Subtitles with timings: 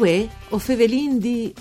[0.00, 1.52] Uè, o Fevelin di...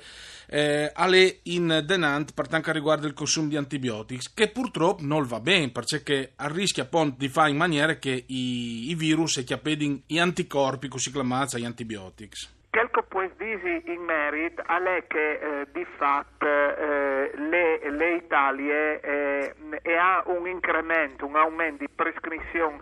[0.49, 5.39] eh, alle in denant per quanto riguarda il consumo di antibiotici, che purtroppo non va
[5.39, 9.45] bene, perché rischia appunto di fare in maniera che i, i virus e
[10.05, 12.55] gli anticorpi, così chiamati, gli antibiotici.
[12.69, 19.53] Quello può dire in merito è che eh, di fatto eh, le, le, Italie eh,
[19.97, 22.79] ha un incremento, un aumento di prescrizioni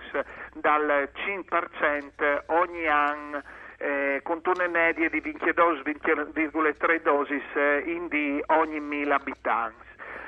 [0.53, 3.41] dal 5% ogni anno
[3.77, 9.83] eh, con una media di 22,3 dosi eh, in di ogni 1000 abitanti.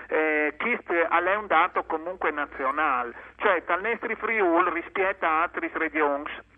[0.09, 3.81] Eh, questo è un dato comunque nazionale, cioè dal
[4.17, 6.55] Friul rispetto a altre regioni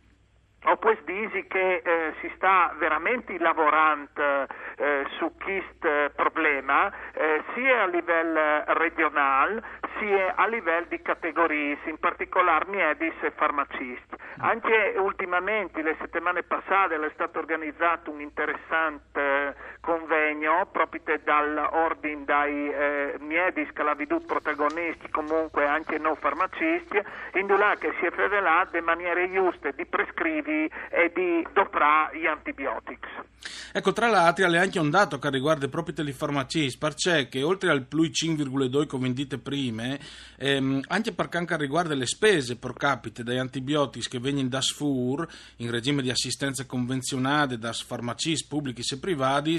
[0.66, 4.46] ho poi dire che eh, si sta veramente lavorando
[4.78, 9.62] eh, su questo problema eh, sia a livello regionale
[10.00, 14.16] sia a livello di categorie, in particolare medici e farmacisti.
[14.40, 23.16] Anche ultimamente, le settimane passate, è stato organizzato un interessante convegno proprio dall'ordine dai eh,
[23.19, 27.02] medici che l'ha veduto protagonisti, comunque anche non farmacisti,
[27.34, 33.28] in cui si è rivelato le maniere giuste di prescrivere e di doprare gli antibiotici.
[33.72, 37.86] Ecco, tra l'altro, è anche un dato che riguarda proprio le farmacie, perché oltre al
[37.86, 40.00] più 5,2 come vendite prime,
[40.38, 45.28] ehm, anche per quanto riguarda le spese pro capite degli antibiotici che vengono da SFUR,
[45.58, 49.58] in regime di assistenza convenzionale da farmacie pubbliche e private,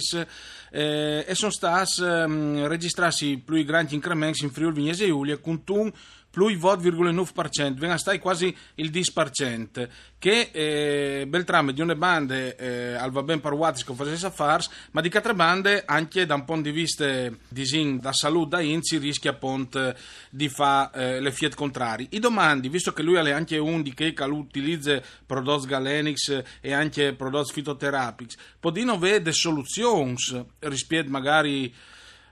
[0.70, 5.62] eh, e sono stati ehm, registrati più grandi incrementi in Friuli Vignese e Giulia, con
[5.66, 5.92] un
[6.30, 12.94] più 8,9%, viene a stare quasi il 10%, che eh, Beltrame di una bande eh,
[12.94, 16.62] al va ben parwati che facesse fars, ma di altre bande anche da un punto
[16.62, 19.94] di vista disin, da salute da Inzi rischia appunto
[20.30, 22.08] di fare eh, le fiat contrari.
[22.10, 27.14] I domandi, visto che lui ha anche un di che utilizza prodotti galenix e anche
[27.14, 30.14] prodotti fitoterapici, podino vede soluzioni
[30.60, 31.72] rispetto magari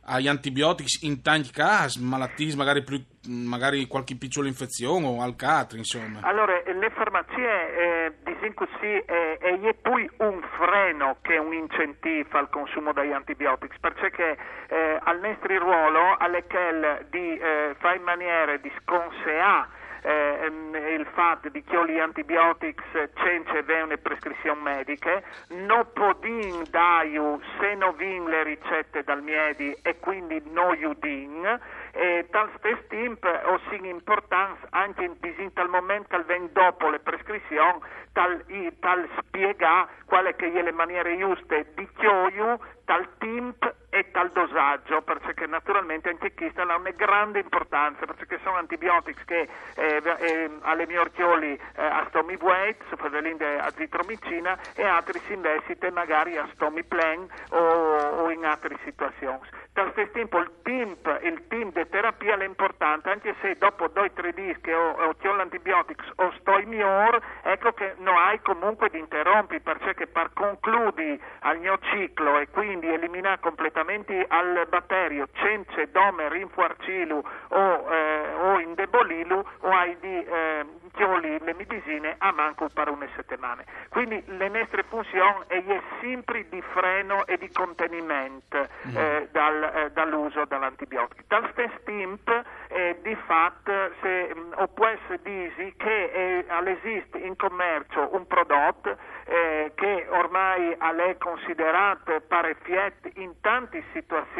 [0.09, 2.99] agli antibiotici in tanti casi, malattie magari, più,
[3.29, 6.21] magari qualche piccola infezione o al catri, insomma.
[6.23, 12.49] Allora, le farmacie eh, dicono così, eh, è poi un freno che un incentivo al
[12.49, 14.37] consumo degli antibiotici, perché
[14.69, 20.75] eh, al nostro ruolo è quello di eh, fare in maniera di sconseare eh, ehm,
[20.75, 22.77] il fatto di che gli antibiotici
[23.15, 29.99] c'è una prescrizione medica, non podin daiu se non vin le ricette dal miedi e
[29.99, 31.59] quindi non iudin,
[31.93, 37.81] e tal stesso tempo o importanza anche in, tal momento al ven dopo le prescrizioni
[38.13, 38.45] tal,
[38.81, 45.03] tal spiega quale che è le maniere giuste di chioiu tal tempo e tal dosaggio,
[45.03, 50.99] perché naturalmente questa ha una grande importanza, perché sono antibiotici che eh, eh, alle mie
[50.99, 58.31] orchioli eh, a stomibuet, sopradellinde azitromicina e altri si investite magari a stomiplen o, o
[58.31, 59.41] in altre situazioni.
[59.79, 64.35] Allo stesso tempo il team, il team di terapia è importante, anche se dopo 2-3
[64.35, 68.99] giorni che ho, ho l'antibiotico o sto in miglior, ecco che non hai comunque di
[68.99, 75.89] interrompi, perché per concludi al mio ciclo e quindi eliminare completamente medicamenti al batterio cence,
[75.91, 80.67] dome, rinfuarcilu o, eh, o indebolilu o hai di eh,
[80.99, 83.63] chioli le medicine a manco per una settimana.
[83.89, 88.97] Quindi le nostre funzioni è sempre di freno e di contenimento mm.
[88.97, 91.23] eh, dal, eh, dall'uso dell'antibiotico.
[91.29, 91.49] Dal
[91.81, 93.73] stemp eh, di fatto
[94.03, 100.73] se mh, o può essere disi che esiste in commercio un prodotto eh, che ormai
[100.73, 104.37] è considerato pare fiet in tante situazioni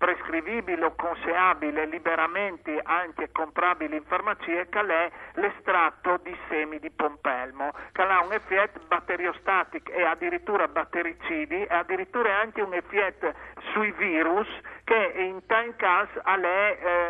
[0.00, 7.70] prescrivibile o consigliabile liberamente anche comprabile in farmacie che è l'estratto di semi di pompelmo
[7.92, 13.34] che ha un effetto batteriostatico e addirittura battericidi e addirittura anche un effetto
[13.72, 14.48] sui virus
[14.84, 16.18] che in tal caso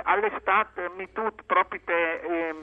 [0.03, 2.55] all'estate mi tut proprio te, eh,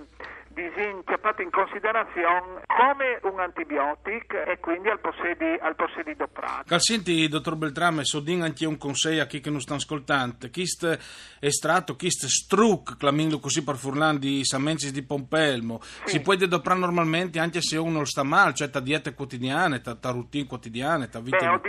[1.06, 6.64] chiappato in considerazione come un antibiotico e quindi al possedi, al possedi doprato.
[6.66, 10.50] Calsenti, dottor Beltrame, so din anche un consiglio a chi che non sta ascoltando.
[10.50, 16.18] Chist estratto, chist struc, clamando così per furlan di samencis di pompelmo, sì.
[16.18, 20.12] si può doprare normalmente anche se uno sta male, cioè ta dieta quotidiana, ta, ta
[20.12, 21.38] routine quotidiana, ta vita...
[21.38, 21.60] Beh, ho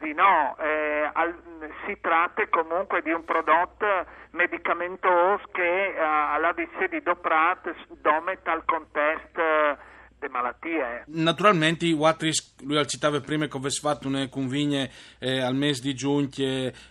[0.00, 1.49] di no, eh, al,
[1.86, 3.86] si tratta comunque di un prodotto
[4.32, 9.88] medicamentoso che uh, alla di doprat domet al contesto
[10.20, 11.04] di malattie.
[11.06, 15.94] Naturalmente, Watris, lui al citava prima che avesse fatto una convigne eh, al mese di
[15.94, 16.28] giugno,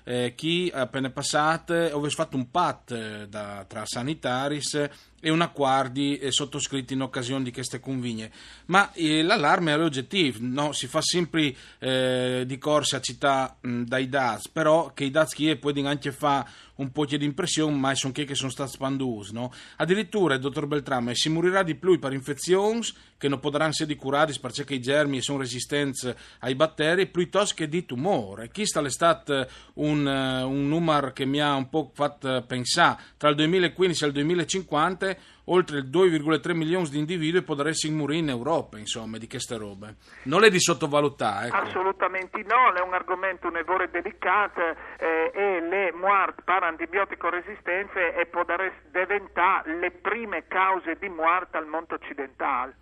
[0.03, 4.89] eh, chi appena passato, avesse fatto un pat eh, da, tra sanitaris
[5.21, 8.31] e un accordi eh, sottoscritti in occasione di queste convigne.
[8.65, 10.71] Ma eh, l'allarme è oggettivo, no?
[10.71, 15.33] si fa sempre eh, di corsa a città mh, dai DAS, però che i DAS
[15.33, 16.45] chi è poi anche fa
[16.79, 19.33] un po' di impressione, ma sono che sono stati spandusi.
[19.33, 19.51] No?
[19.77, 22.81] Addirittura il dottor Beltrame si morirà di più per infezioni
[23.17, 27.85] che non potranno essere curate perché i germi sono resistenti ai batteri, piuttosto che di
[27.85, 28.49] tumore.
[28.49, 33.35] Chi sta l'estate un, un numero che mi ha un po' fatto pensare, tra il
[33.35, 35.08] 2015 e il 2050
[35.45, 39.95] oltre 2,3 milioni di individui potrebbero morire in Europa, insomma, di queste robe.
[40.23, 41.47] Non è di sottovalutare.
[41.47, 41.55] Ecco.
[41.55, 44.61] Assolutamente no, è un argomento un'evore delicato
[44.99, 51.57] eh, e le morti per antibiotico resistenze e potrebbero diventare le prime cause di morte
[51.57, 52.75] al mondo occidentale.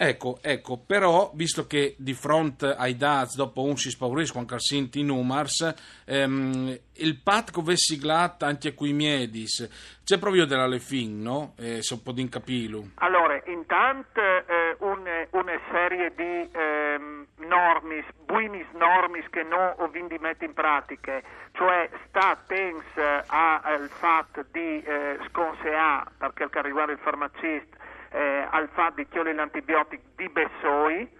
[0.00, 5.02] Ecco, ecco, però, visto che di fronte ai DAZ, dopo un si spauriscono anche sinti
[5.02, 5.74] numars,
[6.04, 11.54] ehm, il pat che siglato anche qui miedis, c'è proprio della Lefin, no?
[11.58, 12.92] Eh, se un po' di incapilu.
[12.94, 15.02] Allora, intanto eh, un,
[15.32, 21.20] una serie di eh, normis, buinis normis che non ho vinto in pratica,
[21.52, 22.84] cioè sta attens
[23.26, 27.77] al fatto di eh, sconseà, perché riguarda il farmacista,
[28.10, 31.16] eh, al fatto di chiole l'antibiotico di Bessoi,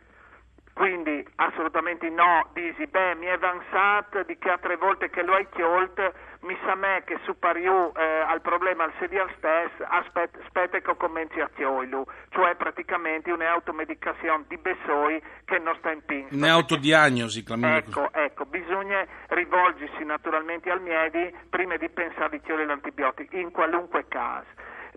[0.79, 5.49] quindi assolutamente no, dici, beh mi è avanzato di che altre volte che lo hai
[5.50, 6.12] chiolt,
[6.43, 11.40] mi sa me che superiore eh, al problema al sedial stesso, aspetta, aspetta che commenzi
[11.40, 16.32] a chioilu, cioè praticamente un'automedicazione di Bessoi che non sta in pinza.
[16.37, 17.43] Un'autodiagnosi,
[17.99, 24.06] Ecco, ecco, bisogna rivolgersi naturalmente al miedi prima di pensare di chiole l'antibiotico, in qualunque
[24.06, 24.46] caso.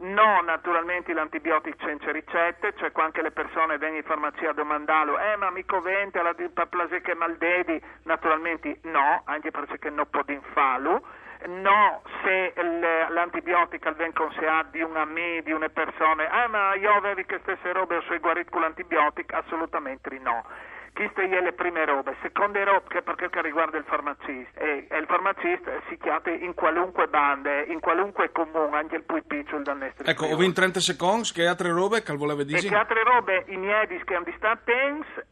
[0.02, 5.36] No, naturalmente l'antibiotico senza ricette, cioè anche le persone vengono in farmacia a domandarlo, eh
[5.36, 11.04] ma mi covente la displasia che maldedi, naturalmente no, anche perché non può farlo.
[11.46, 12.54] No, se
[13.10, 17.72] l'antibiotico viene consigliato di una me, di una persona, eh ma io avevi che stesse
[17.72, 20.44] robe o sei guarito con l'antibiotico, assolutamente no
[20.94, 22.16] queste sono le prime robe.
[22.22, 27.64] Seconde robe, perché riguarda il farmacista, e, e il farmacista si chiama in qualunque banda,
[27.66, 31.48] in qualunque comune, anche il più piccolo del nostro Ecco, ho in 30 secondi, che
[31.48, 32.60] altre robe che voleva dire?
[32.60, 34.36] E che altre robe, i miei che hanno di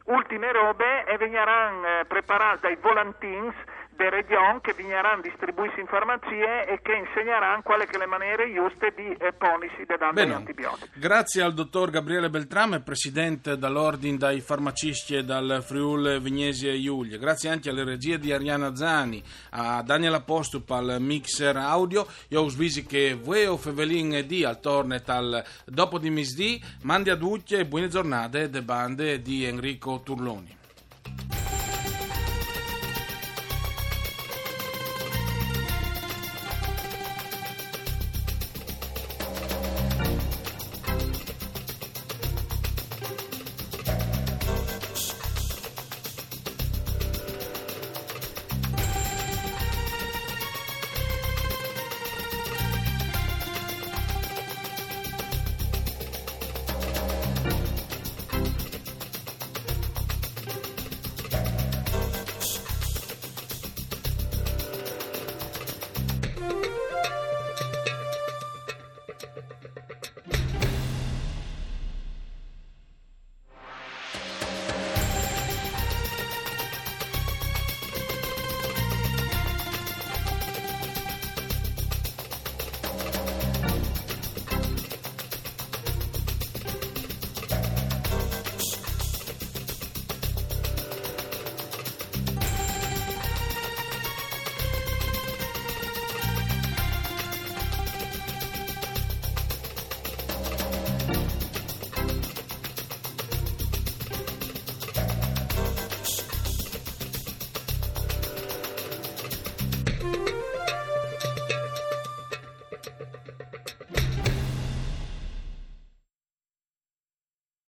[0.04, 3.54] ultime robe, e veniranno eh, preparate dai volantins
[4.00, 8.94] de region che vigneranno distribuiti in farmacie e che insegneranno quali sono le maniere giuste
[8.96, 10.88] di eh, ponisi da dare antibiotici.
[10.94, 17.18] Grazie al dottor Gabriele Beltrame, presidente dall'Ordine dai farmacisti e dal Friul Vignesi e Giulia.
[17.18, 22.06] Grazie anche alle regie di Ariana Zani, a Daniel Apostup al mixer audio.
[22.28, 26.58] Io svisi che voi o Fevelin e di al tornet al dopo di misdì.
[26.84, 30.56] Mandi a tutti e buone giornate de bande di Enrico Turloni.